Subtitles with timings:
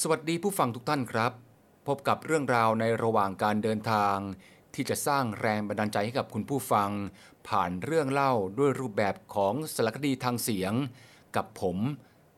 [0.00, 1.32] สวัสดีผู้ฟังทุกท่านครับ
[1.86, 4.16] พบกับเรื่องราวในระหว่างการเดินทาง
[4.74, 6.90] ที่จะสร้างแรงบันดาลใจให้กับคุณผู้ฟัง
[7.48, 10.72] ผ่านเรื่องเล่าด้วยรูปแบบของสารคดีทางเสียง
[11.36, 11.76] กับผม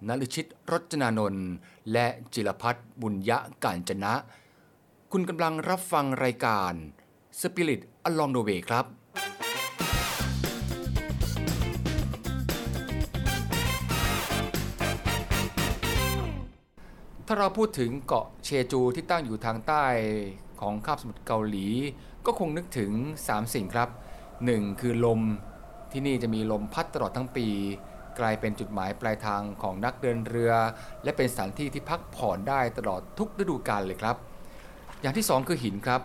[0.08, 1.48] นฤชิตรจนานนท์
[1.92, 4.14] และจิรพัฒน์บุญยะกาญจนะ
[5.12, 6.72] คุณกำลังรับฟังรายการ
[7.40, 8.84] Spirit Along the Way ครับ
[17.38, 19.84] ถ้าเราพูดถึงเกาะเชจูที่ตั้งอยู่ทางใต้
[20.60, 21.66] ของคาบสมุทรเกาหลี
[22.26, 22.92] ก็คงนึกถึง
[23.24, 23.88] 3 สิ่งครับ
[24.34, 24.80] 1.
[24.80, 25.20] คือลม
[25.92, 27.48] ที่นี่จะมีลมพัดตลอดทั้งปี
[28.18, 30.52] กลายเป็นจุดหมายปลายทางของนักเดินเรือ
[31.02, 34.16] และเป็นสถานที่ที่พักผ่อนได้ตลอดทุกฤดูกาลเลยครับ
[35.00, 36.00] อย่างที่ 2 คือหินครับ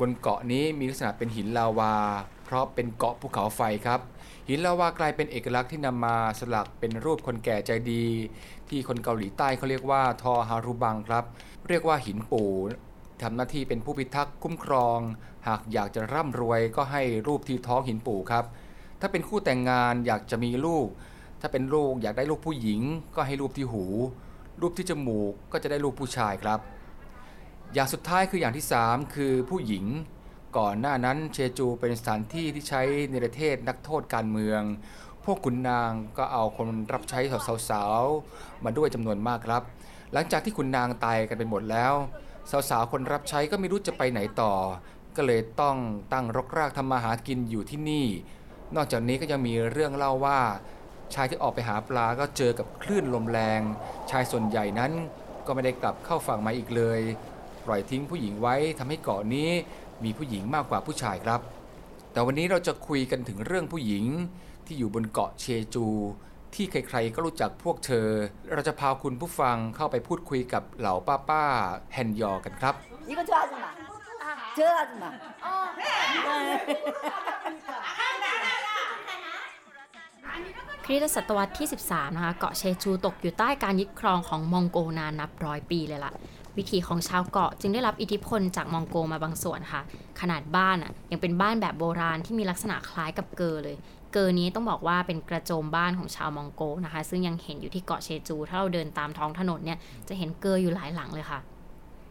[0.00, 1.94] บนเกาะนี้มีลักษณะเป็นหินลาวา
[2.44, 4.00] เพราะเป็นเกาะภูเขาไฟครับ
[4.48, 8.04] หินลาวากลายเป็นเอกลักษณ์ที่นำมาสลักเป็นรูปคนแก่ใจดี
[8.68, 11.24] ที่คนเกาหลีใต้เขาเรียกว่าทอฮารุบังครับ
[11.68, 12.44] เรียกว่าหินปู
[13.22, 14.98] ทำหน้าที่เป็นผู้พิทักษ์คุ้มครอง
[15.46, 18.44] หากอยากจะร่ำรวยก็ให้รูปที่ท้องหินปูครับ
[19.00, 20.86] ถ้าเป็นคู่แต่งงานอยากจะมีลูก
[21.40, 22.80] ถ้าเป็นลูกอยากได้ลูกผู้หญิง
[23.16, 23.84] ก็ให้รูปที่หู
[24.60, 26.60] รูปที่จมูกก็จะได้ลูกผู้ชายครับ
[27.74, 29.84] อย่างสุดท้ายคืออย่างที่ 3 คือผู้หญิง
[30.58, 34.62] ก่อนหน้านั้นเชจูเป็นสถานที่ที่ใช้ในประเทศนักโทษการเมือง
[35.24, 37.20] พวกขุนนางก็เอาคนรับใช้
[37.70, 39.62] สาวๆมาด้วยจำนวนมากครับ
[40.12, 41.92] หลังจากที่ขุนนางตายกันไปหมดแล้ว
[42.70, 44.52] สาวๆคนรับใช้ก็ไม่รู้จะไปไหนต่อ
[45.16, 45.76] ก็เลยต้อง
[46.12, 48.06] ตั้งรกรากทำมาหากินอยู่ที่นี่
[48.76, 50.40] นอกจากนี้ก็ยังมีเรื่องเล่าว่า
[51.14, 53.60] ชายที่ออกไปหาปลาก็เจอกับคลื่นลมแรง
[54.10, 54.92] ชายส่วนใหญ่นั้น
[55.46, 57.00] ก็ไม่ได้กลับเข้าฝั่งมาอีกเลย
[57.66, 59.50] ปล่อยทิ้งผู้หญิงไว้ทำให้เกาะนี้
[60.04, 61.40] มีผู้หญิงมากกว่าผู้ชายครับ
[62.12, 64.04] แต่วันนี้เราจะคุยกันถึงเรื่องผู้หญิง
[64.66, 65.44] ที่อยู่บนเกาะเช
[65.74, 65.86] จู
[66.54, 68.08] ที่ใครๆก็รู้จักพวกเธอ
[68.52, 71.44] เราจะพาคุณผู้ฟังเข้าไปพูดคุยกับเหล่าป้าป้า
[71.92, 72.74] แฮนยอกันครับ
[73.08, 73.66] นี่ก็ชอบจังหว
[74.56, 75.10] เจออาจุมา
[80.84, 86.12] คริสตศตวรรษที่ 13 นะคะ เกาะเชจูตกอยู่ใต้การยึดครองของมองโกนานนับร้อยปีเลยละ่ะ
[86.58, 89.82] วิถีของชาวเกาะจึงได้รับอิทธิพลจากมองโกมาบางส่วนค่ะ
[90.20, 93.76] ขนาดบ้านอะยังเป็นบ้านแบบโบราณที่มีลักษณะคล้ายกับเกอเลย
[94.12, 99.78] เกอนี้ต้องบอกว่าเป็นกระโจมบ้านของชาวมองโกนะคะ ซึ่งยังเห็นอยู่ที่เกาะเชจู ถ้าเราเดินตามท้องถนนเนี่ย
[100.08, 101.40] จะเห็นเกออยู่หลายหลังเลยค่ะ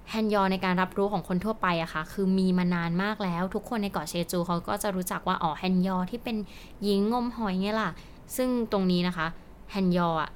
[0.09, 6.37] แฮนยอในการรับรู้ของคนทั่วไปอะค่ะ คือมีมานานมากแล้ว ทุกคนในเกาะเชจูเขาก็จะรู้จักว่าอ๋อแฮนยอที่เป็น
[6.83, 7.89] หญิงงมหอยไงล่ะ
[8.35, 9.27] ซึ่งตรงนี้นะคะ
[9.71, 10.29] แฮนยออะ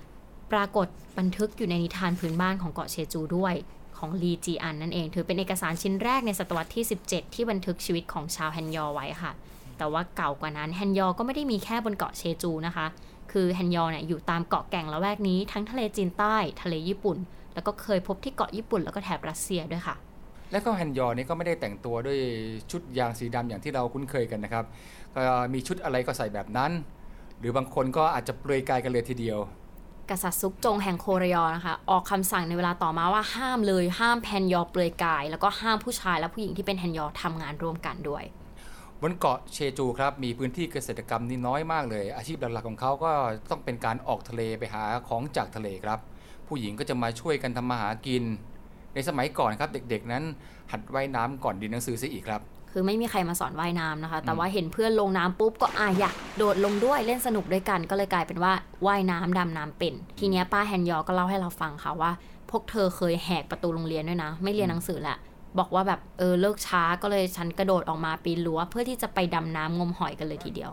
[0.51, 0.87] ปรากฏ
[1.17, 3.53] บันทึกอยู่ในนิทานพื้นบ้านของเกาะเชจูด้วย
[3.99, 9.31] ของลีจีอันนั่นเอง ถือเป็นเอกสารชิ้นแรกในศตวรรษที่ 17 ที่บันทึกชีวิตของชาวแฮนยอไว้ค่ะ
[9.77, 12.85] แต่ว่าเก่ากว่านั้นแฮนยอก็ไม่ได้มีแค่บนเกาะเชจูนะคะ
[13.31, 17.17] คือแฮนยอเนี่ยอยู่ตามเกาะแก่งละแวกนี้ทั้งทะเลจีนใต้ ทะเลญี่ปุ่น
[17.53, 19.95] แล้วก็เคยพบที่เกาะญี่ปุ่นแล้วก็แถบรัสเซียด้วยค่ะ
[20.51, 22.19] และก็แฮนยอนี่ก็ไม่ได้แต่งตัวด้วย
[22.71, 24.65] ชุดยางสีดำอย่างที่เราคุ้นเคยกันนะครับ
[25.15, 26.71] ก็มีชุดอะไรก็ใส่แบบนั้น
[27.39, 29.39] หรือบางคนก็อาจจะเปลือยกายกันเลยทีเดียว
[30.11, 38.23] กษัตริย์ซุกจงแห่งโคเรยอนะคะ ออกคำสั่งในเวลาต่อมาว่าห้ามเลยห้ามแฮนยอเปลือยกาย แล้วก็ห้ามผู้ชายและผู้หญิงที่เป็นแฮนยอทำงานร่วมกันด้วย
[39.01, 43.11] บนเกาะเชจูครับมีพื้นที่เกษตรกรรมนี่น้อยมากเลย อาชีพหลักๆของเขาก็
[43.49, 45.99] ต้องเป็นการออกทะเลไปหาของจากทะเลครับ
[46.47, 48.23] ผู้หญิงก็จะมาช่วยกันทำมาหากิน
[48.93, 50.23] ในสมัยก่อนครับเด็กๆนั้น
[50.71, 52.41] หัดว่ายน้ำก่อนเรียนหนังสือซะอีกครับ
[52.71, 58.53] คือไม่มีใครมาสอนว่ายน้ำนะคะ แต่ว่าเห็นเพื่อนลงน้ำปุ๊บก็อะอยากโดดลงด้วยเล่นสนุกด้วยกัน ก็เลยกลายเป็นว่า
[58.85, 62.11] ว่ายน้ำดำน้ำเป็น ทีเนี้ยป้าแฮนยอก็เล่าให้เราฟังค่ะว่า
[62.49, 65.17] พวกเธอเคยแหกประตูโรงเรียนด้วยนะ ไม่เรียนหนังสือแหละ
[65.59, 70.71] บอกว่าแบบเออเลิกช้าก็เลยฉันกระโดดออกมาปีนรั้วเพื่อที่จะไปดำน้ำงมหอยกันเลยทีเดียว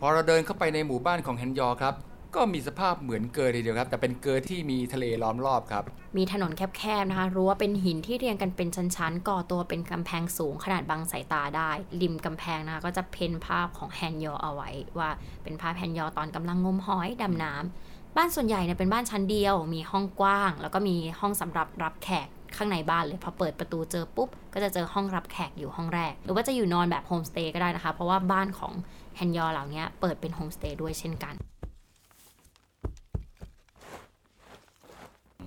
[0.00, 1.94] พอเราเดินเข้าไปในหมู่บ้านของแฮนยอครับ
[2.36, 5.84] ก็มีสภาพเหมือนเกอทีเดียวครับ แต่เป็นเกอที่มีทะเลล้อมรอบครับ
[6.16, 11.70] มีถนนแคบๆนะคะรั้วเป็นหินที่เรียงกันเป็นชั้นๆ ก่อตัวเป็นกำแพงสูงขนาดบังสายตาได้
[12.00, 15.10] ริมกำแพงนะคะก็จะเพ้นภาพของแฮนยอเอาไว้ ว่า
[15.42, 28.72] เป็นภาพแฮนยอตอนกำลังงมหอยดำน้ำบ้านส่วนใหญ่เนี่ยเป็นบ้านชั้นเดียว มีห้องกว้าง แล้วก็มีห้องสำหรับรับแขกข้างในบ้านเลยพอเปิดประตูเจอปุ๊บ ก็จะเจอห้องรับแขกอยู่ห้องแรก หรือว่าจะอยู่นอนแบบโฮมสเตย์ก็ได้นะคะ เพราะว่าบ้านของ
[29.16, 31.34] แฮนยอเหล่านี้เปิดเป็นโฮมสเตย์ด้วยเช่นกัน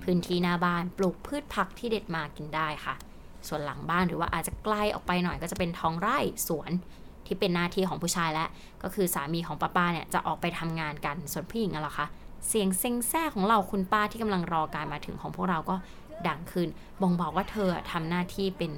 [0.03, 2.95] พื้นที่หน้าบ้านปลูกพืชผักที่เด็ดมากินได้ค่ะ
[3.47, 6.17] ส่วนหลังบ้านหรือว่าอาจจะใกล้ออกไปหน่อยก็จะเป็นท้องไร่
[6.47, 6.71] สวน
[7.25, 8.45] ที่เป็นหน้าที่ของผู้ชายและ
[8.83, 12.05] ก็คือสามีของป้าป้าเนี่ยจะออกไปทำงานกันส่วนผู้หญิงอะล่ะคะ
[12.47, 15.75] เสียงเซ็งแซ่ของเราคุณป้าที่กำลังรอการมาถึงของพวกเราก็
[16.27, 16.67] ดังขึ้น
[17.01, 18.71] บ่งบอกว่าเธอทำหน้าที่เป็น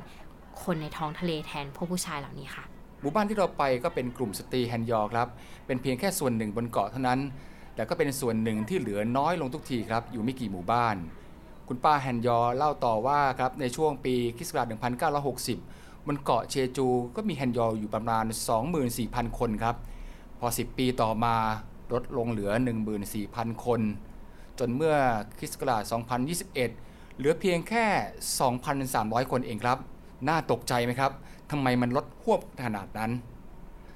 [0.64, 2.64] คนในท้องทะเลแทนพวกผู้ชายเหล่านี้ค่ะ
[3.02, 5.28] หมู่บ้านที่เราไปก็เป็นกลุ่มสตรีแฮนยอครับ
[5.66, 7.20] เป็นเพียงแค่ส่วนหนึ่งบนเกาะเท่านั้น
[7.76, 10.96] แต่ก็เป็นส่วนหนึ่งที่เหลือน้อยลงทุกทีครับ อยู่ไม่กี่หมู่บ้าน
[11.68, 14.50] คุณป้าแฮนยอเล่าต่อว่าครับในช่วงปีคศ
[15.28, 18.26] 1960 บนเกาะเชจูก็มีแฮนยออยู่ประมาณ
[18.82, 19.76] 24,000 คนครับ
[20.40, 21.36] พอ 10 ปีต่อมา
[21.94, 22.52] ลดลงเหลือ
[23.08, 23.82] 14,000 คน
[24.60, 24.96] จนเมื่อ
[25.38, 25.84] คริสต์ศักราช
[26.50, 26.54] 2021
[27.18, 27.86] เหลือเพียงแค่
[28.60, 29.78] 2,300 คนเองครับ
[30.28, 31.12] น่าตกใจไหมครับ
[31.52, 33.12] ทำไมมันลดหวบขนาดนั้น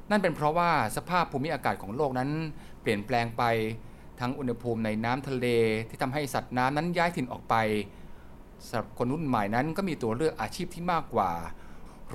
[0.10, 2.30] นั่นเป็นเพราะว่าสภาพภูมิอากาศของโลกนั้น
[2.82, 3.44] เปลี่ยนแปลงไป
[4.20, 5.48] ทั้งอุณหภูมิในน้ำทะเล
[5.90, 7.56] ที่ทำให้สัตว์น้ำนั้นย้ายถิ่นออกไป
[8.68, 11.32] สำหรับคนรุ่นใหม่นั้นก็มีตัวเลือกอาชีพที่มากกว่า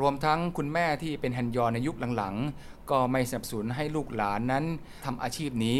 [0.00, 4.64] รวมทั้งคุณแม่ที่เป็นแฮนยอในยุคหลังๆ ก็ไม่สนับสนุนให้ลูกหลานนั้น
[5.04, 5.78] ทำอาชีพนี้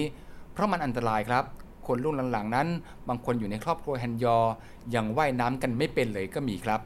[0.53, 1.45] เพราะมันอันตรายครับ
[1.87, 2.69] คนรุ่นหลังๆนั้น
[3.09, 4.39] บางคนอยู่ในครอบครัวแฮนยอ
[4.95, 6.81] ยังว่ายน้ำกันไม่เป็นเลยก็มีครับ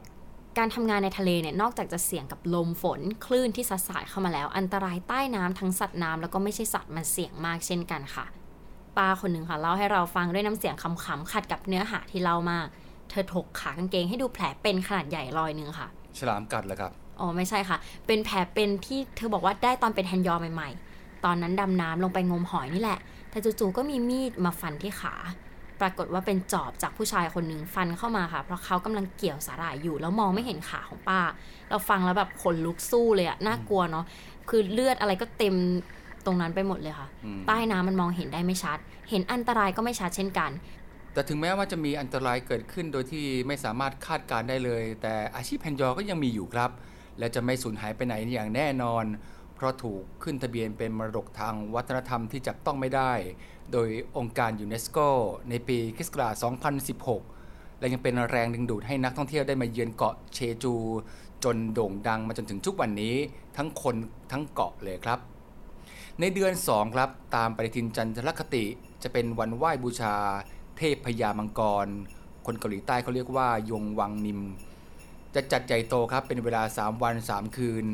[0.57, 8.25] การทำงานในทะเลเนี่ยนอกจากจะเสี่ยงกับลมฝนคลื่นที่ซัดสายเข้ามาแล้ว อันตรายใต้น้ำทั้งสัตว์น้ำแล้วก็ไม่ใช่สัตว์มันเสี่ยงมากเช่นกันค่ะ
[8.97, 12.67] ป้าคนหนึ่งค่ะเล่าให้เราฟังด้วยน้ำเสียงขำๆขัดกับเนื้อหาที่เล่ามาก
[13.09, 15.87] เธอถกขากางเกงให้ดูแผลเป็นขนาดใหญ่รอยหนึ่งค่ะ
[16.19, 22.99] ฉลามกัดเหรอครับอ๋อไม่ใช่ค่ะ เป็นแผลเป็นที่เธอบอกว่าได้ตอนเป็นแฮนยอใหม่ๆ ตอนนั้นดำน้ำลงไปงมหอยนี่แหละ
[23.29, 25.13] แต่จู่ๆก็มีมีดมาฟันที่ขา
[25.81, 31.19] ปรากฏว่าเป็นจอบจากผู้ชายคนหนึ่งฟันเข้ามาค่ะ เพราะเขากำลังเกี่ยวสาหร่ายอยู่ แล้วมองไม่เห็นขาของป้า
[31.69, 34.05] เราฟังแล้วแบบขนลุกสู้เลยอะน่ากลัวเนาะ
[34.49, 35.55] คือเลือดอะไรก็เต็ม
[36.25, 38.77] ตรงนั้นไปหมดเลยค่ะอืมใต้น้ำมันมองเห็นได้ไม่ชัด
[39.09, 40.51] เห็นอันตรายก็ไม่ชัดเช่นกัน
[41.13, 46.71] แต่ถึงแม้ว่าจะมีอันตรายเกิดขึ้นโดยที่ไม่สามารถคาดการณ์ได้เลย แต่อาชีพแฮนยอก็ยังมีอยู่ครับ
[47.19, 49.05] และจะไม่สูญหายไปไหนอย่างแน่นอน
[49.59, 53.11] เพราะถูกขึ้นทะเบียนเป็นมรดกทางวัฒนธรรมที่จับต้องไม่ได้
[53.71, 54.97] โดยองค์การยูเนสโก
[55.49, 56.09] ในปีคศ
[56.95, 60.73] 2016 และยังเป็นแรงดึงดูดให้นักท่องเที่ยวได้มาเยือนเกาะเชจู
[61.43, 63.15] จนโด่งดังมาจนถึงทุกวันนี้
[63.57, 63.95] ทั้งคน
[64.31, 65.19] ทั้งเกาะเลยครับ
[66.19, 68.65] ในเดือน 2 ครับ ตามปฏิทินจันทรคติ
[69.03, 70.15] จะเป็นวันไหว้บูชา
[70.77, 71.87] เทพพญามังกร
[72.45, 74.41] คนเกาหลีใต้เขาเรียกว่ายงวังนิม
[75.35, 77.85] จะจัดใหญ่โตครับเป็นเวลา 3 วัน 3 คืน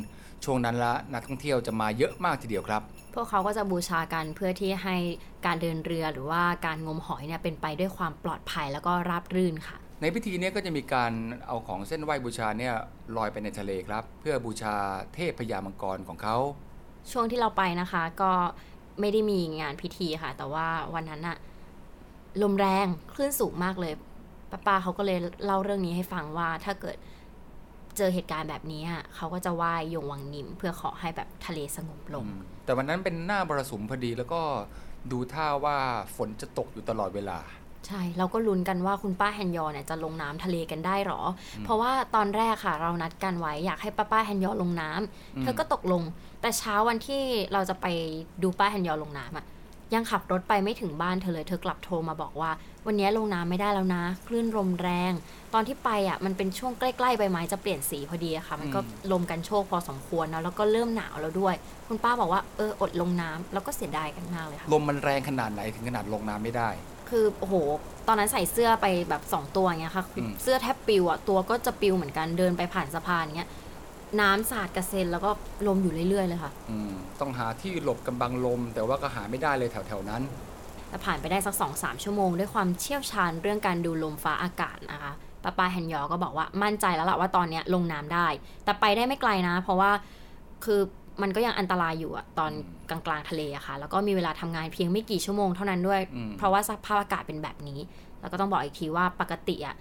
[0.45, 2.81] ช่วงนั้นละนักท่องเที่ยวจะมาเยอะมากทีเดียวครับ
[3.15, 4.95] พวกเขาก็จะบูชากันเพื่อที่ให้
[5.45, 11.12] การเดินเรือหรือว่าการงมหอยเนี่ยเป็นไปด้วยความปลอดภัยแล้วก็ราบรื่นค่ะ ในพิธีเนี้ก็จะมีการ
[11.47, 12.74] เอาของเส้นไหว้บูชาเนี่ย
[13.18, 14.75] ลอยไปในทะเลครับ เพื่อบูชา
[15.15, 16.38] เทพพญามังกรของเขา
[17.12, 18.31] ช่วงที่เราไปนะคะก็
[19.00, 21.38] ไม่ได้มีงานพิธีค่ะ แต่ว่าวันนั้นอะ
[22.42, 23.94] ลมแรงคลื่นสูงมากเลย
[24.51, 26.97] ป้าป้าเขาก็เลยเล่าเรื่องนี้ให้ฟังว่าถ้าเกิด
[27.97, 32.25] เจอเหตุการณ์แบบนี้อะเขาก็จะไหว้ยงวังนิม เพื่อขอให้แบบทะเลสงบลง
[32.65, 34.42] แต่วันนั้นเป็นหน้าบรสุมพอดีแล้วก็
[35.12, 35.77] ดูท่าว่า
[36.15, 37.39] ฝนจะตกอยู่ตลอดเวลา
[37.88, 41.21] ใช่ เราก็ลุ้นกันว่าคุณป้าแฮนยอเนี่ยจะลงน้ำทะเลกันได้หรอ
[41.63, 46.03] เพราะว่าตอนแรกค่ะ เรานัดกันไว้อยากให้ป้าป้าแฮนยอลงน้ำอืมเธอก็ตกลง
[46.42, 47.86] แต่เช้าวันที่เราจะไป
[48.44, 49.45] ดูป้าแฮนยอลงน้ำอะ
[49.94, 52.51] ยังขับรถไปไม่ถึงบ้านเธอเลย เธอกลับโทรมาบอกว่า
[52.86, 55.12] วันนี้ลงน้ำไม่ได้แล้วนะ คลื่นลมแรง
[55.56, 58.80] ตอนที่ไปอะมันเป็นช่วงใกล้ๆใบไม้จะเปลี่ยนสีพอดีอะค่ะ มันก็
[59.12, 61.56] ลมกันโชกพอสมควรเนอะแล้วก็เริ่มหนาวแล้วด้วย
[61.88, 66.69] คุณป้าบอกว่าเอออดลงน้ำแล้วก็เสียดายกันมากเลยค่ะลมมันแรงขนาดไหนถึงขนาดลงน้ำไม่ได้
[67.10, 67.56] คือโอ้โห
[68.07, 73.50] ตอนนั้นใส่เสื้อไปแบบ2ตัวอย่างเงี้ยค่ะอืมเสื้อแทบปิวอะตัวก็จะปิวเหมือนกันเดินไปผ่านสะพานเงี้ย
[74.22, 75.30] น้ำสาดกระเซ็นแล้วก็
[75.68, 80.24] ลมอยู่เรื่อยๆเลยค่ะอืมต้องหาที่หลบกำบังลม แต่ว่าก็หาไม่ได้เลยแถวๆนั้น
[80.90, 85.13] แต่ผ่านไปได้สัก2-3ชั่วโมง ด้วยความเชี่ยวชาญเรื่องการดูลมฟ้าอากาศนะคะ
[85.45, 88.28] ป้าปาแฮนยอก็บอกว่ามั่นใจแล้วล่ะว่าตอนเนี้ยลงน้ำได้
[88.64, 89.92] แต่ไปได้ไม่ไกลนะ เพราะว่า
[90.66, 90.80] คือ
[91.21, 92.52] มันก็ยังอันตรายอยู่อะตอน
[92.90, 97.80] กลางๆทะเลอะค่ะ แล้วก็มีเวลาทำงานเพียงไม่กี่ชั่วโมงเท่านั้นด้วยอืมเพราะว่าสภาพอากาศเป็นแบบนี้
[98.19, 99.75] แล้วก็ต้องบอกอีกทีว่าปกติอะ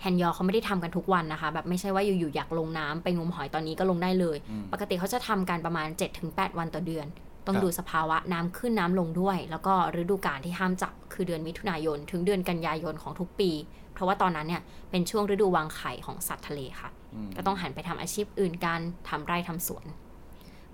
[0.00, 5.88] แฮนยอเขาไม่ได้ทำกันทุกวันนะคะ แบบไม่ใช่ว่าอยู่ๆอยากลงน้ำไปงมหอยตอนนี้ก็ลงได้เลยอืมปกติเขาจะทำกันประมาณ
[6.22, 7.06] 7-8 วันต่อเดือน
[7.46, 13.50] ต้องครับดูสภาวะน้ำขึ้นน้ำลงด้วย แล้วก็ฤดูกาลที่ห้ามจับคือเดือนมิถุนายน ถึงเดือนกันยายนของทุกปี
[13.98, 19.84] เพราะว่าตอนนั้นเนี่ยเป็นช่วงฤดูวางไข่ของสัตว์ทะเลค่ะอืมก็ต้องหันไปทำอาชีพอื่นกันทำไร่ทำสวน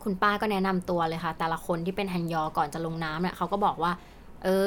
[0.03, 3.93] คุณป้าก็แนะนำตัวเลยค่ะ แต่ละคนที่เป็นแฮนยอก่อนจะลงน้ำเนี่ยเขาก็บอกว่า
[4.43, 4.67] เออ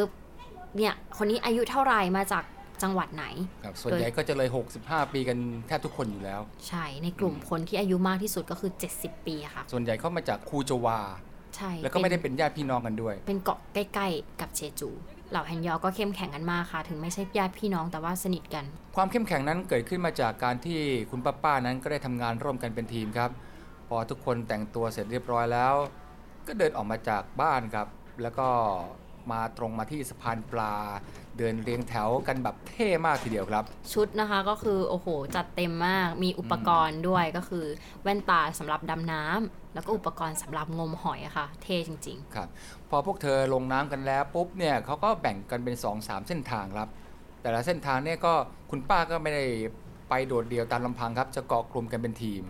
[0.78, 2.44] เนี่ยคนนี้อายุเท่าไหร่มาจาก
[2.84, 3.26] จังหวัดไหน
[3.64, 4.50] ครับส่วนใหญ่ก็จะเลย
[4.80, 5.38] 65 ปีกัน
[5.68, 11.00] แทบทุกคนอยู่แล้ว ใช่ในกลุ่มคนที่อายุมากที่สุดก็คือ 70 ปีค่ะ ส่วนใหญ่เข้ามาจากคูจาวา
[11.56, 14.90] ใช่ แล้วก็ไม่ได้เป็นญาติพี่น้องกันด้วย เป็นเกาะใกล้ ๆ กับเชจู
[15.30, 18.66] เหล่าแฮนยอก็เข้มแข็งกันมากค่ะ ถึงไม่ใช่ญาติพี่น้องแต่ว่าสนิทกัน
[18.96, 20.80] ความเข้มแข็งนั้นเกิดขึ้นมาจากการที่
[21.10, 23.32] คุณป้าป้านั้นก็ได้ทำงานร่วมกันเป็นทีมครับ
[23.88, 25.74] พอทุกคนแต่งตัวเสร็จเรียบร้อยแล้ว
[26.48, 27.88] ก็เดินออกมาจากบ้านครับ
[28.22, 28.48] แล้วก็
[29.32, 30.74] มาตรงมาที่สะพานปลา
[31.38, 37.66] เดินเรียงแถวกันแบบเท่มากทีเดียวครับ ชุดนะคะก็คือโอ้โหจัดเต็มมากมีอุปกรณ์ด้วยก็คือ
[38.04, 42.48] แว่นตาสำหรับดำน้ำ แล้วก็อุปกรณ์สำหรับงมหอยอะค่ะ เท่จริงครับ
[42.90, 46.90] พอพวกเธอลงน้ำกันแล้วปุ๊บเนี่ยเขาก็แบ่งกันเป็น2อสามเส้นทางครับ
[47.42, 48.34] แต่ละเส้นทางเนี่ยก็
[48.72, 49.46] คุณป้าก็ไม่ได้
[50.10, 52.44] ไปโดดเดี่ยวตามลำพังครับ จะเกาะกลุ่มกันเป็นทีม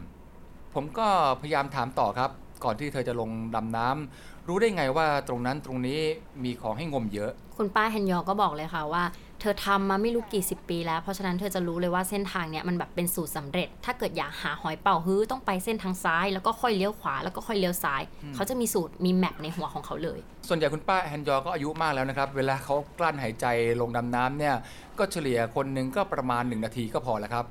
[0.74, 1.08] ผมก็
[1.42, 2.32] พยายามถามต่อครับ
[2.64, 6.00] ก่อนที่เธอจะลงดำน้ำรู้ได้ไงว่าตรงนั้นตรงนี้
[6.44, 9.04] มีของให้งมเยอะ คุณป้าแฮนยอก็บอกเลยค่ะว่า
[9.42, 18.02] เธอทำมาไม่รู้กี่สิบปีแล้ว เพราะฉะนั้นเธอจะรู้เลยว่าเส้นทางเนี้ยมันแบบเป็นสูตรสำเร็จ ถ้าเกิดอยากหาหอยเป่าฮื้อต้องไปเส้นทางซ้าย แล้วก็ค่อยเลี้ยวขวาแล้วก็ค่อยเลี้ยวซ้าย
[18.36, 23.46] เขาจะมีสูตรมีแมปในหัวของเขาเลย ส่วนใหญ่คุณป้าแฮนยอก็อายุมากแล้วนะครับ เวลาเขากลั้นหายใจ
[23.82, 24.56] ลงดำน้ำเนี่ย
[25.00, 27.46] ก็เฉลี่ยคนหนึ่งก็ประมาณ 1 นาทีก็พอแล้วครับ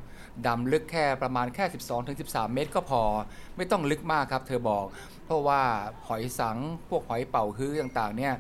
[0.47, 1.65] ดำลึกแค่ประมาณแค่
[2.11, 3.03] 12-13 เมตรก็พอ
[3.57, 4.85] ไม่ต้องลึกมากครับ เธอบอก
[5.27, 5.61] เพราะว่า
[6.07, 6.57] หอยสัง
[6.89, 8.33] พวกหอยเป่าฮื้อต่างๆเนี่ย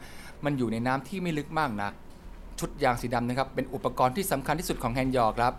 [0.45, 1.93] มันอยู่ในน้ำที่ไม่ลึกมากนัก
[2.61, 5.53] ชุดยางสีดำนะครับ เป็นอุปกรณ์ที่สำคัญที่สุดของแฮนยอครับ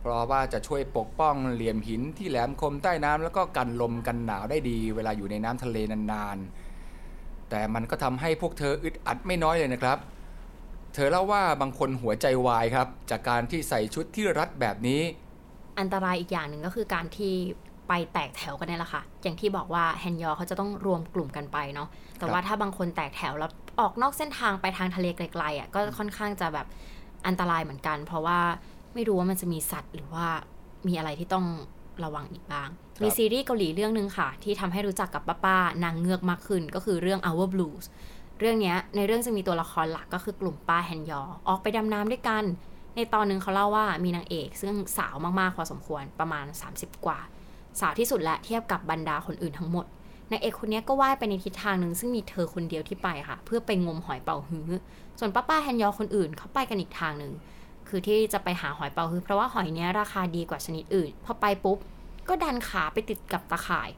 [0.00, 9.98] เพราะว่าจะช่วยปกป้องเหลี่ยมหินที่แหลมคมใต้น้ำแล้วก็กันลมกันหนาวได้ดี เวลาอยู่ในน้ำทะเลนานๆ แต่มันก็ทำให้พวกเธออึดอัดไม่น้อยเลยนะครับ
[10.94, 15.02] เธอเล่าว่าบางคนหัวใจวายครับ จากการที่ใส่ชุดที่รัดแบบนี้
[15.80, 17.34] อันตรายอีกอย่างหนึ่งก็คือการที่
[17.88, 21.88] ไปแตกแถวกันนี่แหละค่ะ อย่างที่บอกว่าแฮนยอเขาจะต้องรวมกลุ่มกันไปเนาะ
[22.18, 26.66] แต่ว่าถ้าบางคนแตกแถวแล้ว ออกนอกเส้นทางไปทางทะเลไกลๆอะก็ค่อนข้างจะแบบ
[27.26, 28.38] อันตรายเหมือนกัน เพราะว่า
[28.94, 30.26] ไม่รู้ว่ามันจะมีสัตว์หรือว่า
[30.88, 31.46] มีอะไรที่ต้อง
[32.04, 37.84] ระวังอีกบ้างครับมีซีรีส์เกาหลีเรื่องหนึ่งค่ะ ที่ทำให้รู้จักกับป้าป้านางเงือกมากขึ้น ก็คือเรื่อง Our Blues
[38.38, 42.44] เรื่องเนี้ยในเรื่องจะมีตัวละครหลักก็คือกลุ่มป้าแฮนยอ ออกไปดำน้ำด้วยกัน
[42.96, 47.18] ในตอนหนึ่งเขาเล่าว่ามีนางเอก ซึ่งสาวมากๆพอสมควรประมาณ 30 กว่า
[47.80, 49.86] สาวที่สุดและเทียบกับบรรดาคนอื่นทั้งหมด
[50.30, 54.70] นางเอกคนนี้ก็ว่ายไปในทิศทางหนึ่งซึ่งมีเธอคนเดียวที่ไปค่ะ เพื่อไปงมหอยเป่าฮื้อ
[55.18, 57.32] ส่วนป้าป้าแฮนยอคนอื่นเขาไปกันอีกทางหนึ่ง
[57.88, 61.78] คือที่จะไปหาหอยเป่าฮื้อเพราะว่าหอยเนี้ยราคาดีกว่าชนิดอื่น พอไปปุ๊บ
[62.28, 63.90] ก็ดันขาไปติดกับตะข่าย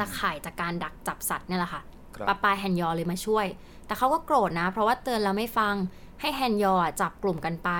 [0.00, 1.82] ตะข่ายจากการดักจับสัตว์เนี่ยแหละค่ะ
[2.16, 3.46] ครับป้าป้าแฮนยอเลยมาช่วย
[3.86, 5.74] แต่เขาก็โกรธนะ เพราะว่าเตือนแล้วไม่ฟัง
[6.20, 7.70] ให้แฮนยอจับกลุ่มกันไป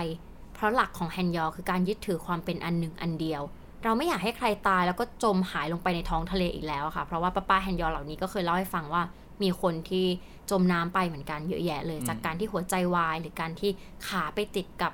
[0.54, 3.42] เพราะหลักของแฮนยอคือการยึดถือความเป็นอันหนึ่งอันเดียว
[3.84, 9.02] เราไม่อยากให้ใครตายแล้วก็จมหายลงไปในท้องทะเลอีกแล้วอะค่ะ เพราะว่าป้าป้าแฮนยอเหล่านี้ก็เคยเล่าให้ฟังว่า
[9.42, 10.06] มีคนที่
[10.50, 13.70] จมน้ำไปเหมือนกันเยอะแยะเลย จากการที่หัวใจวาย หรือการที่
[14.06, 14.92] ขาไปติดกับ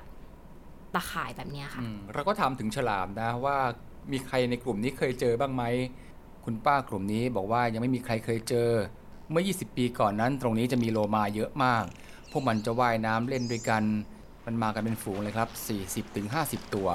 [0.93, 3.57] ตะข่ายแบบเนี้ยค่ะอืมเราก็ถามถึงฉลามนะว่า
[4.11, 5.63] มีใครในกลุ่มนี้เคยเจอบ้างไหม
[6.45, 8.69] คุณป้ากลุ่มนี้บอกว่ายังไม่มีใครเคยเจอ
[9.31, 11.83] เมื่อ 20 ปีก่อนนั้น ตรงนี้จะมีโลมาเยอะมาก
[12.31, 13.83] พวกมันจะว่ายน้ำเล่นด้วยกัน
[14.45, 15.49] มันมากันเป็นฝูงเลยครับ
[16.11, 16.89] 40-50 ตัว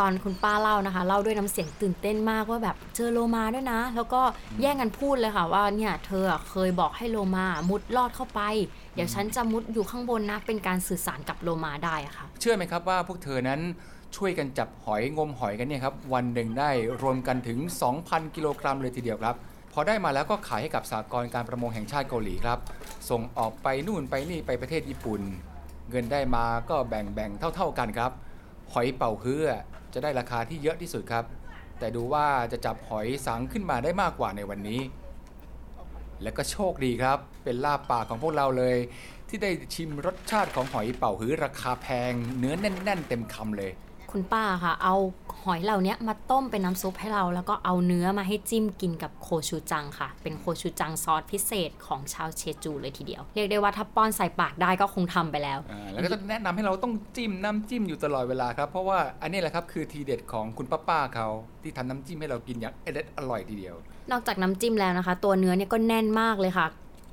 [0.04, 4.20] อนคุณป้าเล่านะคะ เล่าด้วยน้ำเสียงตื่นเต้นมากว่าแบบเจอโลมาด้วยนะ แล้วก็
[4.60, 8.40] แย่งกันพูดเลยค่ะว่าเนี่ยเธออะเคยบอกให้โลมามุดลอดเข้าไป
[8.94, 13.60] เดี๋ยวฉันจะมุดอยู่ข้างบนนะ เป็นการสื่อสารกับโลมาได้อะค่ะ เชื่อไหมครับว่าพวกเธอนั้น
[14.16, 16.70] ช่วยกันจับหอยงมหอยกันเนี่ยครับวันหนึ่งได้
[17.02, 17.58] รวมกันถึง
[17.96, 19.36] 2,000 กิโลกรัมเลยทีเดียวครับ
[19.72, 22.58] พอได้มาแล้วก็ขายให้กับสากลการประมงแห่งชาติเกาหลีครับ
[23.10, 25.20] ส่งออกไปนู่นไปนี่ไปประเทศญี่ปุ่น
[25.90, 28.12] เงินได้มาก็แบ่งแบ่งเท่า ๆกันครับ
[28.72, 29.44] หอยเป่าฮื้อ
[29.96, 31.24] จะได้ราคาที่เยอะที่สุดครับ
[31.78, 34.80] แต่ดูว่าจะจับหอยสังขึ้นมาได้มากกว่าในวันนี้
[36.22, 38.76] และก็โชคดีครับ เป็นลาบปากของพวกเราเลย
[39.28, 43.70] ที่ได้ชิมรสชาติของหอยเป่าหื้อราคาแพง เนื้อแน่น ๆ เต็มคำเลย
[44.12, 44.96] คุณป้าค่ะ เอา
[45.42, 61.28] หอยเหล่านี้มาต้มเป็นน้ำซุปให้เรา แล้วก็เอาเนื้อมาให้จิ้มกินกับโคชูจังค่ะ เป็นโคชูจังซอสพิเศษของชาวเชจูเลยทีเดียว เรียกได้ว่าถ้าป้อนใส่ปากได้ก็คงทำไปแล้วอ่าแล้วก็จะแนะนำให้เราต้องจิ้มน้ำจิ้มอยู่ตลอดเวลาครับ เพราะว่าอันนี้แหละครับคือทีเด็ดของคุณป้าป้าๆเขา
[61.62, 63.74] ที่ทำน้ำจิ้มให้เรากินอย่างเอร็ดอร่อยทีเดียว
[64.10, 66.66] นอกจากน้ำจิ้มแล้วนะคะ ตัวเนื้อเนี่ยก็แน่นมากเลยค่ะ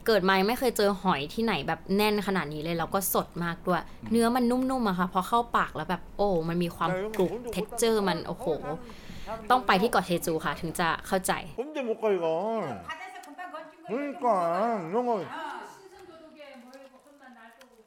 [0.08, 3.82] เกิดมายังไม่เคยเจอหอยที่ไหนแบบแน่นขนาดนี้เลยแล้วก็สดมากด้วย
[4.12, 8.48] เนื้อมันนุ่มๆอะค่ะพอเข้าปากแล้วแบบโอ้มันมีความกรุบ texture มันโอ้โห
[9.50, 12.66] ต้องไปที่เกาะเชจูค่ะ ถึงจะเข้าใจผมจะมุกไปก่อน
[14.26, 14.38] ก่อ
[14.76, 15.24] นน้องเลย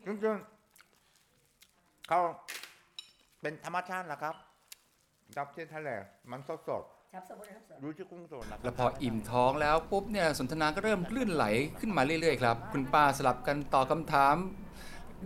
[0.06, 2.20] จริงๆเขา
[3.40, 4.34] เป็นธรรมชาติแหละครับ
[5.36, 5.90] ดับที่ทะเล
[6.30, 7.05] มันสดๆ
[7.82, 11.44] รู้ที่กุ้งสดนะครัแล้วพออิ่มท้องแล้วปุ๊บเนี่ยสนทนาก็เริ่มลื่นไหล
[11.80, 14.36] ขึ้นมาเรื่อยๆครับคุณป้าสลับกันตอบคำถาม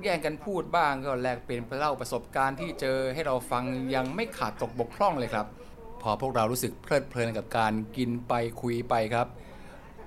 [0.02, 5.46] แย่งกันพูดบ้างก็แลกเปลี่ยนเล่าประสบการณ์ที่เจอให้เราฟังยังไม่ขาดตกบกพร่องเลยครับ
[6.02, 9.26] พอพวกเรารู้สึกเพลิดเพลินกับการกินไปคุยไปครับ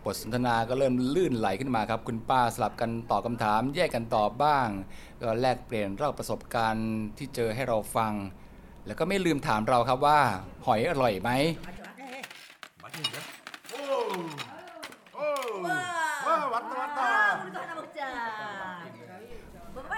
[0.06, 4.68] บทสนทนาก็เริ่มลื่นไหลขึ้นมาครับ คุณป้าสลับกันตอบคำถาม แยกกันตอบบ้าง
[5.22, 6.88] ก็แลกเปลี่ยนเล่าประสบการณ์
[7.18, 8.14] ที่เจอให้เราฟัง
[8.88, 10.20] แล้วก็ไม่ลืมถามเราครับว่า
[10.66, 11.32] หอยอร่อยไหม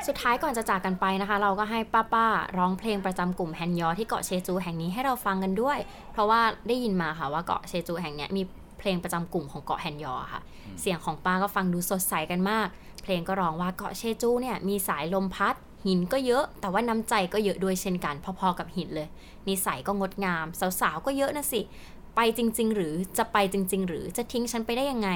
[0.07, 2.25] สุดท้ายก่อนจะจากกันไปนะคะ เราก็ให้ป้าป้า
[2.57, 5.77] ร้องเพลงประจำกลุ่มแฮนยอที่เกาะเชจูแห่งนี้ให้เราฟังกันด้วย
[6.11, 8.43] เพราะว่าได้ยินมาค่ะว่าเกาะเชจูแห่งนี้มี
[8.79, 10.41] เพลงประจำกลุ่มของเกาะแฮนยอค่ะ
[10.81, 12.67] เสียงของป้าก็ฟังดูสดใสกันมาก
[13.03, 19.07] เพลงก็ร้องว่าเกาะเชจูเนี่ยมีสายลมพัด หินก็เยอะ แต่ว่าน้ำใจก็เยอะด้วยเช่นกัน พอๆกับหินเลย
[19.47, 20.45] นิสัยก็งดงาม
[20.81, 21.61] สาวๆก็เยอะนะสิ
[22.15, 25.09] ไปจริง ๆ หรือจะไปจริง ๆ หรือจะทิ้งฉันไปได้ยังไง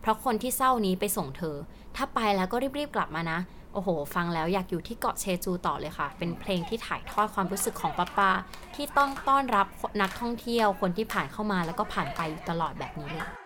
[0.00, 1.56] เพราะคนที่เศร้านี้ไปส่งเธอ
[1.96, 3.38] ถ้าไปแล้วก็รีบๆกลับมานะ
[3.72, 9.66] โอ้โห ฟังแล้วอยากอยู่ที่เกาะเชจูต่อเลยค่ะ เป็นเพลงที่ถ่ายทอดความรู้สึกของป้าป้าๆที่ต้องต้อนรับ
[10.02, 13.45] นักท่องเที่ยวคนที่ผ่านเข้ามาแล้วก็ผ่านไปอยู่ตลอดแบบนี้เลย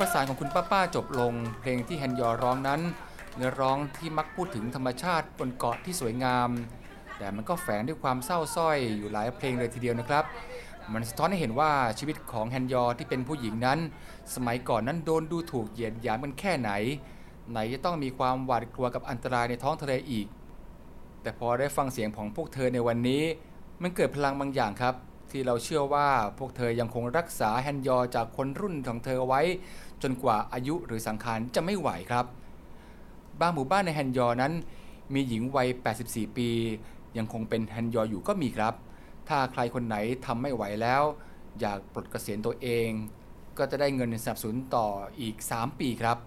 [0.00, 2.80] ประสานของคุณป้าป้าจบลง เพลงที่แฮนยอร้องนั้น
[3.36, 6.48] เนื้อร้องที่มักพูดถึงธรรมชาติบนเกาะที่สวยงาม
[7.18, 10.24] แต่มันก็แฝงด้วยความเศร้าส้อยอยู่หลายเพลงเลยทีเดียวนะครับ
[10.92, 13.78] มันสะท้อนให้เห็นว่าชีวิตของแฮนยอที่เป็นผู้หญิงนั้น
[14.34, 16.70] สมัยก่อนนั้นโดนดูถูกเหยียดหยามกันแค่ไหน
[17.50, 20.26] ไหนจะต้องมีความหวาดกลัวกับอันตรายในท้องทะเลอีก
[21.22, 23.22] แต่พอได้ฟังเสียงของพวกเธอในวันนี้
[23.82, 24.96] มันเกิดพลังบางอย่างครับ
[25.30, 29.42] ที่เราเชื่อว่าพวกเธอยังคงรักษาแฮนยอจากคนรุ่นของเธอไว้
[30.02, 32.26] จนกว่าอายุหรือสังขารจะไม่ไหวครับ
[33.40, 34.52] บางหมู่บ้านในแฮนยอนั้น
[35.14, 35.68] มีหญิงวัย
[36.02, 36.48] 84 ปี
[37.16, 38.74] ยังคงเป็นแฮนยออยู่ก็มีครับ
[39.28, 41.02] ถ้าใครคนไหนทำไม่ไหวแล้ว
[41.60, 42.90] อยากปลดเกษียณตัวเอง
[43.58, 44.86] ก็จะได้เงินสนับสนุนต่อ
[45.20, 46.18] อีก 3 ปีครับ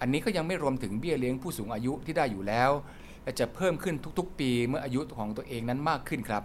[0.00, 2.70] อันนี้ก็ยังไม่รวมถึงเบี้ยเลี้ยงผู้สูงอายุที่ได้อยู่แล้ว
[3.22, 6.42] และจะเพิ่มขึ้นทุกๆ ปีเมื่ออายุของตัวเองนั้นมากขึ้นครับ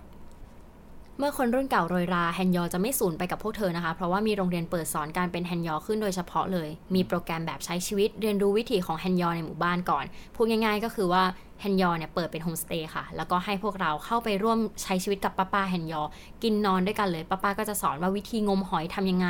[1.22, 10.06] เมื่อคนรุ่นเก่าโรยราแฮนยอจะไม่สูญไปกับพวกเธอนะคะ เพราะว่ามีโรงเรียนเปิดสอนการเป็นแฮนยอขึ้นโดยเฉพาะเลย มีโปรแกรมแบบใช้ชีวิตเรียนรู้วิถีของแฮนยอในหมู่บ้านก่อน
[10.36, 11.24] พูดง่ายๆ ก็คือว่า
[11.62, 16.02] แฮนยอเนี่ยเปิดเป็นโฮมสเตย์ค่ะ แล้วก็ให้พวกเราเข้าไปร่วมใช้ชีวิตกับป้าป้าแฮนยอ
[16.44, 19.28] กินนอนด้วยกันเลย ป้าป้าก็จะสอนว่าวิธีงมหอยทำยังไง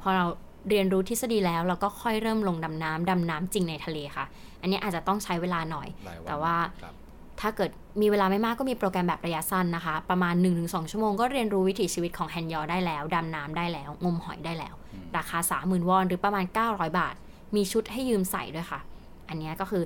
[0.00, 0.24] พอเรา
[0.68, 4.24] เรียนรู้ทฤษฎีแล้วเราก็ค่อยเริ่มลงดำน้ำดำน้ำจริงในทะเลค่ะ
[4.62, 6.94] อันนี้อาจจะต้องใช้เวลาหน่อยหลายวันแต่ว่าครับ
[7.40, 14.74] ถ้าเกิดมีเวลาไม่มากก็มีโปรแกรมแบบระยะสั้นนะคะ ประมาณ 1-2 ชั่วโมงก็เรียนรู้วิถีชีวิตของแฮนยอได้แล้ว ดำน้ำได้แล้ว งมหอยได้แล้ว
[15.16, 17.14] ราคา 30,000 วอน หรือประมาณ 900 บาท
[17.56, 18.80] มีชุดให้ยืมใส่ด้วยค่ะ
[19.28, 19.82] อันเนี้ยก็คือ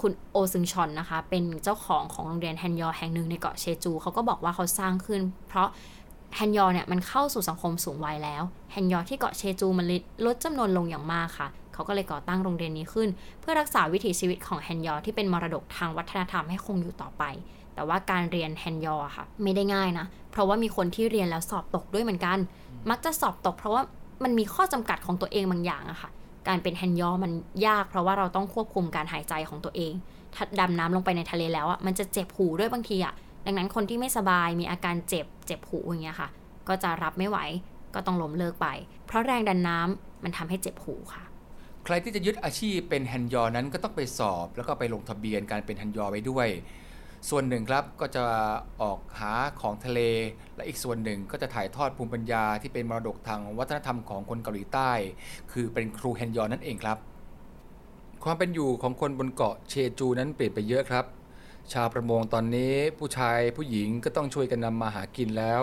[0.00, 5.68] คุณโอซึงชอนนะคะ เป็นเจ้าของของโรงเรียนแฮนยอแห่งหนึ่งในเกาะเชจูเขาก็บอกว่าเขาสร้างขึ้น เพราะ
[6.34, 9.86] แฮนยอเนี่ยมันเข้าสู่สังคมสูงวัยแล้วแฮนยอที่เกาะเชจูมัน
[10.26, 13.08] ลดจำนวนลงอย่างมากค่ะ เขาก็เลยก่อตั้งโรงเรียนนี้ขึ้น
[13.40, 17.22] เพื่อรักษาวิถีชีวิตของแฮนยอที่เป็นมรดกทางวัฒนธรรมให้คงอยู่ต่อไป
[17.74, 22.38] แต่ว่าการเรียนแฮนยอค่ะ ไม่ได้ง่ายนะ เพราะว่ามีคนที่เรียนแล้วสอบตกด้วยเหมือนกัน
[22.90, 23.82] มักจะสอบตก เพราะว่า
[24.24, 26.10] มันมีข้อจำกัดของตัวเองบางอย่างอะค่ะ
[26.48, 27.32] การเป็นแฮนยอมัน
[27.66, 29.92] ยาก เพราะว่าเราต้องควบคุมการหายใจของตัวเอง
[30.34, 33.14] ถ้าดำน้ำลงไปในทะเลแล้วอะมันจะเจ็บหูด้วยบางทีอะ
[33.46, 36.28] ดังนั้นคนที่ไม่สบายมีอาการเจ็บเจ็บหูอย่างเงี้ยค่ะ
[36.68, 37.38] ก็จะรับไม่ไหว
[37.94, 38.66] ก็ต้องล้มเลิกไป
[39.06, 41.22] เพราะแรงดันน้ำมันทำให้เจ็บหูค่ะ
[41.90, 46.48] ใครที่จะยึดอาชีพเป็นแฮนยอนั้นก็ต้องไปสอบ แล้วก็ไปลงทะเบียนการเป็นแฮนยอไว้ด้วย
[47.28, 48.24] ส่วนหนึ่งครับก็จะ
[48.82, 50.00] ออกหาของทะเล
[50.56, 54.92] และอีกส่วนหนึ่งก็จะถ่ายทอดภูมิปัญญาที่เป็นมรดกทางวัฒนธรรมของคนเกาหลีใต้
[55.52, 56.98] คือเป็นครูแฮนยอนั่นเองครับ
[58.24, 61.04] ความเป็นอยู่ของคนบนเกาะเชจูนั้นเปลี่ยนไปเยอะครับ
[61.72, 65.62] ชาวประมงตอนนี้ผู้ชายผู้หญิงก็ต้องช่วยกันนำมาหากินแล้ว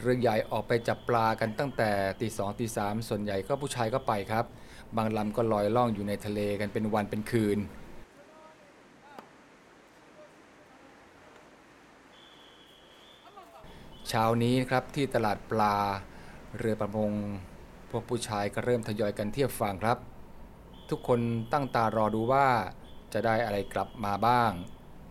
[0.00, 4.46] เรือใหญ่ออกไปจับปลากันตั้งแต่ตีสองตีสามส่วนใหญ่ก็ผู้ชายก็ไปครับ
[4.96, 7.58] บางลำก็ลอยล่องอยู่ในทะเลกันเป็นวันเป็นคืน
[14.08, 15.76] เช้านี้ครับที่ตลาดปลา
[16.58, 17.12] เรือประมง
[17.90, 19.98] พวกผู้ชายก็เริ่มทยอยกันเทียบฝั่งครับ
[20.90, 21.20] ทุกคน
[21.52, 22.46] ตั้งตารอดูว่า
[23.12, 24.50] จะได้อะไรกลับมาบ้าง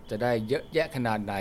[0.10, 1.36] จะได้เยอะแยะขนาดไหน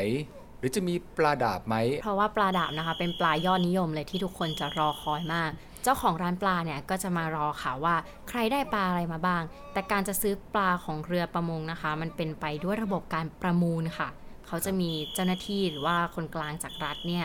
[0.59, 5.51] หรือจะมีปลาดาบไหม เพราะว่าปลาดาบนะคะ เป็นปลายอดนิยมเลยที่ทุกคนจะรอคอยมาก
[5.87, 7.94] เจ้าของร้านปลาเนี่ยก็จะมารอค่ะว่า
[8.29, 14.09] ใครได้ปลาอะไรมาบ้าง แต่การจะซื้อปลาของเรือประมงนะคะ มันเป็นไปด้วยระบบการประมูลค่ะ
[14.46, 17.25] เขาจะมีเจ้าหน้าที่หรือว่าคนกลางจากรัฐเนี่ย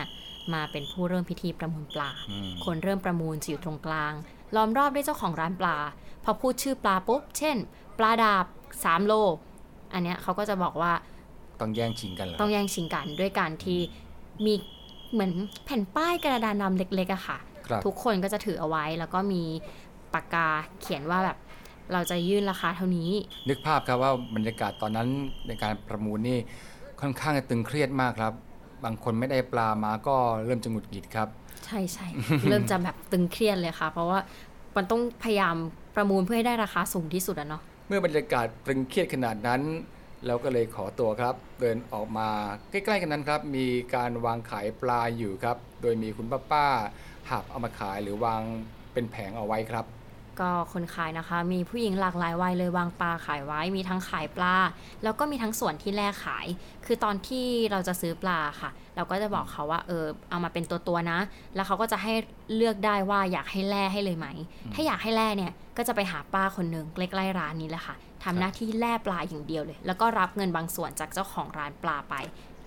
[0.52, 4.12] มาเป็นผู้เริ่มพิธีประมูลปลาอืมคนเริ่มประมูลจะอยู่ตรงกลาง
[4.54, 5.76] ล้อมรอบด้วยเจ้าของร้านปลา
[6.24, 7.56] พอพูดชื่อปลาปุ๊บ เช่น
[7.98, 8.46] ปลาดาบ
[8.76, 9.12] 3โล
[9.92, 10.92] อันเนี้ยเขาก็จะบอกว่า
[11.60, 13.80] ต้องแย่งชิงกันเหรอต้องแย่งชิงกันด้วยการที่
[14.44, 14.54] มี
[15.12, 15.32] เหมือน
[15.64, 17.51] แผ่นป้ายกระดานดำเล็กๆอะค่ะครับ
[17.86, 19.42] ทุกคนก็จะถือเอาไว้ แล้วก็มี
[20.14, 20.48] ปากกา
[20.80, 21.38] เขียนว่าแบบ
[21.92, 23.10] เราจะยื่นราคาเท่านี้
[23.48, 25.08] นึกภาพครับว่าบรรยากาศตอนนั้น
[25.46, 26.38] ในการประมูลนี่
[27.00, 28.32] ค่อนข้างจะตึงเครียดมากครับ
[28.84, 31.28] บางคนไม่ได้ปลามาก็เริ่มจะหงุดหงิดครับ
[31.64, 32.06] ใช่ใช่
[32.48, 34.18] เริ่มจะแบบตึงเครียดเลยค่ะ เพราะว่า
[34.76, 35.56] มันต้องพยายาม
[35.96, 39.60] ประมูลเพื่อให้ได้ราคาสูงที่สุดอะเนาะเมื่อบรรยากาศตรึงเครียดขนาดนั้น
[40.26, 42.28] เราก็เลยขอตัวครับ เดินออกมา
[42.70, 48.42] ใกล้ ๆ กันนั้นครับ มีการวางขายปลาอยู่ครับ โดยมีคุณป้าป้าๆ หับเอามาขายหรือวาง
[48.92, 49.86] เป็นแผงเอาไว้ครับ
[50.40, 54.54] ก็คนขายนะคะ มีผู้หญิงหลากหลายวัยเลยวางปลาขายไว้ มีทั้งขายปลา
[55.02, 56.46] แล้วก็มีทั้งส่วนที่แลกขาย
[56.86, 61.18] คือตอนที่เราจะซื้อปลาค่ะ เราก็จะบอกเขาว่าเออเอามาเป็นตัวตัวๆนะ
[61.54, 62.12] แล้วเขาก็จะให้
[62.56, 64.26] เลือกได้ว่าอยากให้แล่ให้เลยไหม
[64.74, 72.14] ถ้าอยากให้แล่เนี่ยก็จะไปหาป้าคนหนึ่งใกล้ๆร้านนี้แหละค่ะทำหน้าที่แล่ปลาอย่างเดียวเลย แล้วก็รับเงินบางส่วนจากเจ้าของร้านปลาไป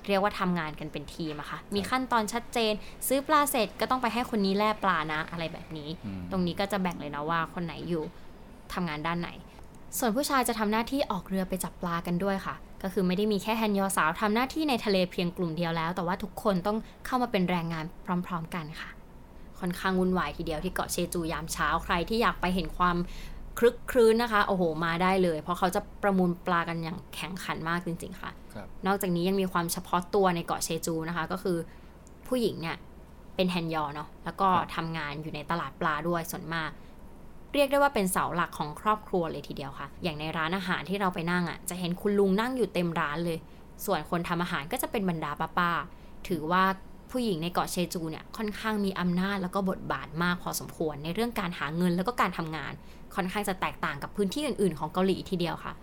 [0.08, 2.74] เรียกว่าทำงานกันเป็นทีมอะค่ะ มีขั้นตอนชัดเจน
[3.08, 8.04] ซื้อปลาเสร็จก็ต้องไปให้คนนี้แล่ปลานะ อะไรแบบนี้อืมตรงนี้ก็จะแบ่งเลยนะว่าคนไหนอยู่
[8.74, 9.30] ทำงานด้านไหน
[10.00, 17.86] ส่วนผู้ชายจะทำหน้าที่ออกเรือไปจับปลากันด้วยค่ะ ก็คือไม่ได้มีแค่แฮนยอสาวทำหน้าที่ในทะเลเพียงกลุ่มเดียวแล้ว แต่ว่าทุกคนต้องเข้ามาเป็นแรงงาน
[18.28, 18.89] พร้อม ๆ กันค่ะ
[19.60, 22.98] ค่อนข้างวุ่นวายทีเดียวที่เกาะเชจูยามเช้าใครที่อยากไปเห็นความ
[23.60, 28.44] คลึกครื้นนะคะ โอ้โห มาได้เลย เพราะเขาจะประมูลปลากันอย่างแข่งขันมากจริง ๆ ค่ะครับ
[28.88, 31.58] นอกจากนี้ยังมีความเฉพาะตัวในเกาะเชจูนะคะ ก็คือ
[32.28, 32.78] ผู้หญิงเนี่ย
[33.36, 36.70] เป็นแฮนยอเนาะแล้วก็ทำงานอยู่ในตลาดปลาด้วยส่วนมาก
[37.54, 43.38] เรียกได้ว่าเป็นเสาหลักของครอบครัวเลยทีเดียวค่ะ อย่างในร้านอาหารที่เราไปนั่งอะ่ะ จะเห็นคุณลุงนั่งอยู่เต็มร้านเลย
[43.86, 46.63] ส่วนคนทำอาหารก็จะเป็นบรรดาป้าๆถือว่า
[47.12, 52.74] ผู้หญิงในเกาะเชจูเนี่ยค่อนข้างมีอำนาจแล้วก็บทบาทมากพอสมควร ในเรื่องการหาเงินแล้วก็การทำงาน
[53.15, 55.74] ค่อนข้างจะแตกต่างกับพื้นที่อื่น ๆ ของเกาหลีทีเดียวค่ะ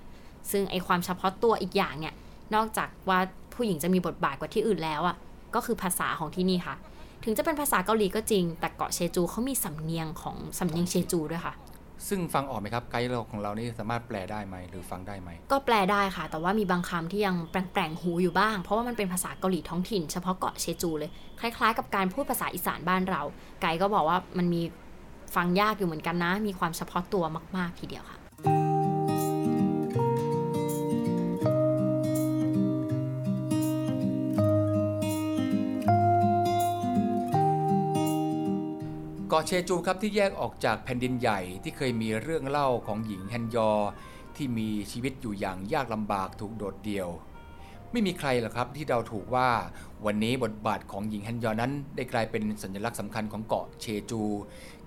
[0.51, 2.15] ซึ่งไอความเฉพาะตัวอีกอย่างเนี่ย
[2.55, 3.19] นอกจากว่า
[3.55, 5.17] ผู้หญิงจะมีบทบาทกว่าที่อื่นแล้วอะ่ะ
[5.55, 6.77] ก็คือภาษาของที่นี่ค่ะ
[7.25, 11.55] ถึงจะเป็นภาษาเกาหลีก็จริง แต่เกาะเชจูเขามีสำเนียงของสำเนียงเชจูด้วยค่ะ
[12.09, 21.11] ซึ่งฟังออกไหมครับไกด์เราของเรานี่สามารถแปลได้ไหมหรือฟังได้ไหม ก็แปลได้ค่ะ แต่ว่ามีบางคำที่ยังแปลงๆหูอยู่บ้าง เพราะว่ามันเป็นภาษาเกาหลีท้องถิ่นเฉพาะเกาะเชจูเลย
[21.41, 23.23] คล้ายๆ กับการพูดภาษาอีสานบ้านเรา
[23.61, 24.63] ไกด์ก็บอกว่ามันมี
[25.35, 27.25] ฟังยากอยู่เหมือนกันนะ มีความเฉพาะตัว
[27.57, 28.19] มาก ๆ ทีเดียวค่ะ
[39.35, 43.71] กาะเชจูครับที่แยกออกจากแผ่นดินใหญ่ที่เคยมีเรื่องเล่าของหญิงแฮนยอ
[44.37, 47.09] ที่มีชีวิตอยู่อย่างยากลำบากถูกโดดเดี่ยว
[47.93, 49.51] ไม่มีใครหรอกครับที่เดาถูกว่า
[50.07, 54.23] วันนี้บทบาทของหญิงแฮนยอนั้นได้กลายเป็นสัญลักษณ์สำคัญของเกาะเชจู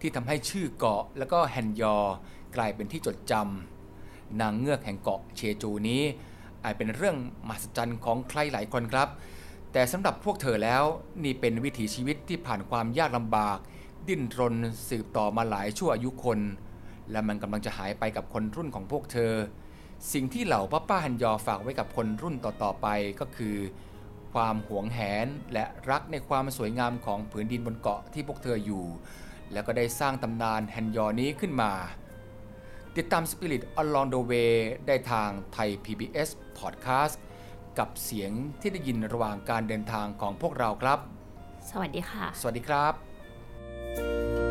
[0.02, 1.98] ที่ทำให้ชื่อเกาะแล้วก็แฮนยอ
[2.56, 6.02] กลายเป็นที่จดจำนางเงือกแห่งเกาะเชจูนี้
[6.64, 9.08] อาจเป็นเรื่องมหัศจรรย์ของใครหลายคนครับ
[9.72, 10.84] แต่สำหรับพวกเธอแล้ว
[11.24, 13.60] นี่เป็นวิถีชีวิตที่ผ่านความยากลำบาก
[14.10, 14.56] ดิ้นรน
[14.90, 16.40] สืบต่อมาหลายชั่วอายุคน
[17.12, 19.34] และมันกำลังจะหายไปกับคนรุ่นของพวกเธอ
[20.14, 22.88] สิ่งที่เหล่าป้าป้าฮันยอฝากไว้กับคนรุ่นต่อๆไป
[23.20, 23.56] ก็คือ
[24.34, 28.86] ความหวงแหนและรักในความสวยงามของผืนดินบนเกาะที่พวกเธออยู่
[29.54, 31.72] แล้วก็ได้สร้างตำนานแฮนยอนี้ขึ้นมา
[32.96, 34.54] ติดตาม Spirit Along the Way
[34.88, 37.16] ได้ทางไทย PBS Podcast
[37.78, 41.00] กับเสียงที่ได้ยินระหว่างการเดินทางของพวกเราครับ
[41.70, 43.05] สวัสดีค่ะ สวัสดีครับ
[43.96, 44.45] Bye.